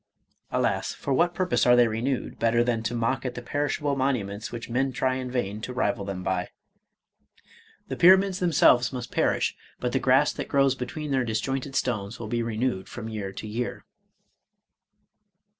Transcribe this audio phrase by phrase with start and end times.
[0.51, 0.95] —(Alas!
[0.95, 4.51] for what purpose are they re newed, better than to mock at the perishable monuments
[4.51, 6.47] which men try in vain to rival them by.)
[7.87, 12.19] The pyra mids themselves must perish, but the grass that grows between their disjointed stones
[12.19, 13.85] will be renewed from year to year.